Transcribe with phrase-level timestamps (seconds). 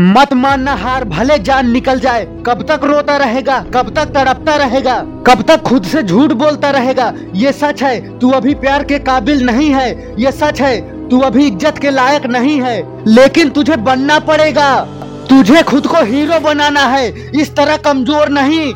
[0.00, 4.96] मत मानना हार, भले जान निकल जाए। कब तक रोता रहेगा, कब तक तड़पता रहेगा,
[5.26, 9.44] कब तक खुद से झूठ बोलता रहेगा। ये सच है, तू अभी प्यार के काबिल
[9.46, 14.18] नहीं है। ये सच है, तू अभी इज़्ज़त के लायक नहीं है। लेकिन तुझे बनना
[14.18, 14.80] पड़ेगा।
[15.28, 18.74] तुझे खुद को हीरो बनाना है। इस तरह कमज़ोर नहीं।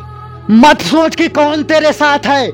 [0.51, 2.47] मत सोच कि कौन तेरे साथ है।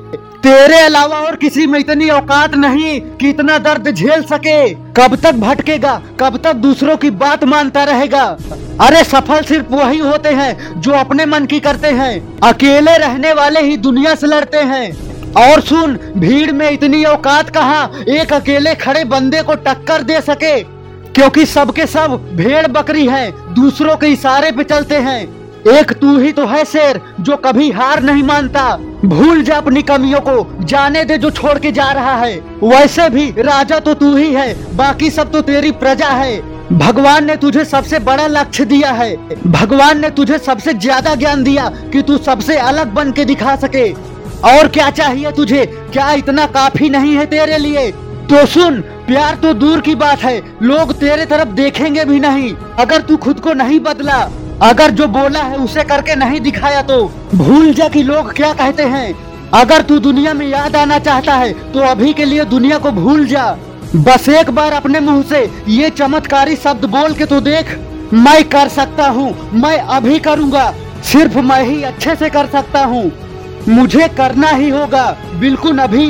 [0.48, 5.32] तेरे अलावा और किसी में इतनी औकात नहीं कि इतना दर्द झेल सके। कब तक
[5.32, 8.38] भटकेगा, कब तक दूसरों की बात मानता रहेगा।
[8.82, 13.62] अरे, सफल सिर्फ़ वही होते हैं जो अपने मन की करते हैं। अकेले रहने वाले
[13.62, 14.98] ही दुनिया से लड़ते हैं।
[15.34, 20.60] और सुन, भीड़ में इतनी औकात कहा एक अकेले खड़े बंदे को टक्कर दे सके?
[21.12, 25.38] क्योंकि सबके सब भेड़ बकरी हैं, दूसरों के इशारे पे चलते हैं।
[25.68, 30.20] एक तू ही तो है शेर जो कभी हार नहीं मानता। भूल जा अपनी कमियों
[30.22, 34.32] को, जाने दे जो छोड़ के जा रहा है। वैसे भी राजा तो तू ही
[34.34, 36.40] है, बाकी सब तो तेरी प्रजा है।
[36.70, 39.16] भगवान ने तुझे सबसे बड़ा लक्ष्य दिया है।
[39.48, 43.92] भगवान ने तुझे सबसे ज़्यादा ज्ञान दिया कि तू सबसे अलग बन के दिखा सके।
[44.48, 45.66] और क्या चाहिए तुझे?
[45.94, 47.92] क्या इतना काफ़ी नहीं है तेरे लिए?
[48.30, 53.02] तो सुन, प्यार तो दूर की बात है, लोग तेरे तरफ़ देखेंगे भी नहीं। अगर
[53.02, 54.20] तू खुद को नहीं बदला
[54.64, 58.84] अगर जो बोला है उसे करके नहीं दिखाया तो भूल जा कि लोग क्या कहते
[58.86, 59.14] हैं।
[59.54, 63.26] अगर तू दुनिया में याद आना चाहता है तो अभी के लिए दुनिया को भूल
[63.26, 63.46] जा।
[63.98, 67.78] बस एक बार अपने मुँह से ये चमत्कारी शब्द बोल के तो देख,
[68.14, 70.72] मैं कर सकता हूँ, मैं अभी करूँगा,
[71.04, 73.12] सिर्फ़ मैं ही अच्छे से कर सकता हूँ।
[73.70, 75.06] मुझे करना ही होगा,
[75.36, 76.08] बिल्कुल अभी।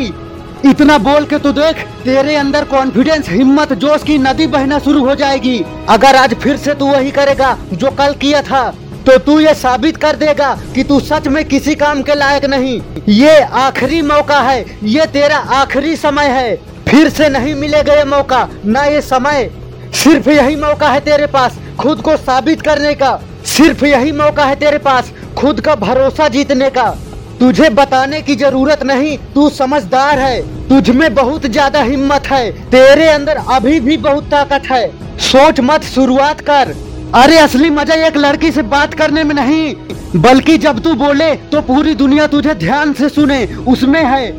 [0.66, 5.16] इतना बोल के तो देख, तेरे अंदर कॉन्फिडेंस हिम्मत, जोश की नदी बहना शुरू हो
[5.16, 8.70] जाएगी। अगर आज फिर से तू वही करेगा जो कल किया था
[9.06, 12.82] तो तू ये साबित कर देगा कि तू सच में किसी काम के लायक नहीं।
[13.10, 16.56] ये आखिरी मौका है, ये तेरा आखिरी समय है।
[16.88, 19.50] फिर से नहीं मिलेगा ये मौका, ना ये समय।
[19.94, 24.56] सिर्फ़ यही मौका है तेरे पास, खुद को साबित करने का। सिर्फ़ यही मौका है
[24.56, 26.94] तेरे पास, खुद का भरोसा जीतने का।
[27.40, 33.08] तुझे बताने की ज़रूरत नहीं, तू समझदार है। तुझ में बहुत ज़्यादा हिम्मत है। तेरे
[33.08, 34.88] अंदर अभी भी बहुत ताकत है।
[35.22, 36.74] सोच मत, शुरुआत कर।
[37.16, 39.76] अरे, असली मज़ा एक लड़की से बात करने में नहीं।
[40.16, 44.30] बल्कि जब तू बोले तो पूरी दुनिया तुझे ध्यान से सुने। उसमें है।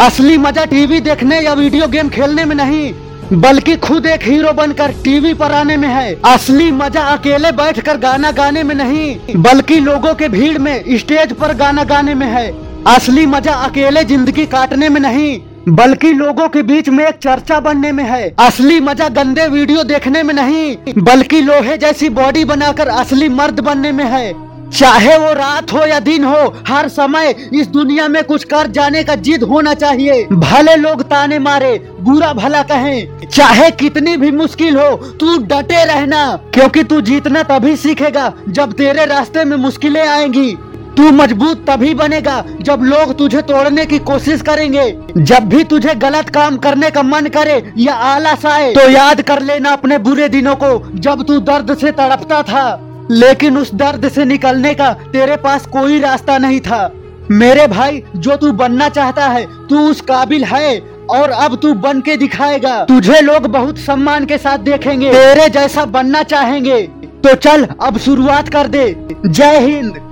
[0.00, 2.92] असली मज़ा टीवी देखने या वीडियो गेम खेलने में नहीं।
[3.32, 8.30] बल्कि खुद एक हीरो बनकर टीवी पर आने में है। असली मज़ा अकेले बैठकर गाना
[8.32, 12.46] गाने में नहीं, बल्कि लोगों के भीड़ में, स्टेज पर गाना गाने में है।
[12.86, 17.92] असली मज़ा अकेले ज़िंदगी काटने में नहीं, बल्कि लोगों के बीच में एक चर्चा बनने
[17.92, 23.28] में है। असली मज़ा गंदे वीडियो देखने में नहीं, बल्कि लोहे जैसी बॉडी बनाकर असली
[23.30, 24.32] मर्द बनने में है।
[24.70, 29.02] चाहे वो रात हो या दिन हो, हर समय इस दुनिया में कुछ कर जाने
[29.04, 34.76] का जिद होना चाहिए। भले लोग ताने मारे, बुरा भला कहें, चाहे कितनी भी मुश्किल
[34.76, 40.56] हो, तू डटे रहना, क्योंकि तू जीतना तभी सीखेगा जब तेरे रास्ते में मुश्किलें आएँगी।
[40.96, 44.84] तू मज़बूत तभी बनेगा जब लोग तुझे तोड़ने की कोशिश करेंगे।
[45.16, 49.42] जब भी तुझे गलत काम करने का मन करे या आलस आए तो याद कर
[49.42, 52.66] लेना अपने बुरे दिनों को जब तू दर्द से तड़पता था।
[53.10, 56.92] लेकिन उस दर्द से निकलने का तेरे पास कोई रास्ता नहीं था।
[57.30, 62.00] मेरे भाई, जो तू बनना चाहता है, तू उस काबिल है, और अब तू बन
[62.00, 66.82] के दिखाएगा। तुझे लोग बहुत सम्मान के साथ देखेंगे, तेरे जैसा बनना चाहेंगे।
[67.24, 70.03] तो चल, अब शुरुआत कर दे। जय हिंद।